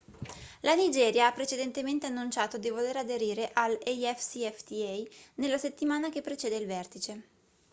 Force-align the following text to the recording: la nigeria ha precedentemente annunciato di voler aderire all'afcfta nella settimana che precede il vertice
la 0.61 0.73
nigeria 0.73 1.27
ha 1.27 1.31
precedentemente 1.31 2.07
annunciato 2.07 2.57
di 2.57 2.71
voler 2.71 2.97
aderire 2.97 3.51
all'afcfta 3.53 5.03
nella 5.35 5.59
settimana 5.59 6.09
che 6.09 6.21
precede 6.21 6.55
il 6.55 6.65
vertice 6.65 7.23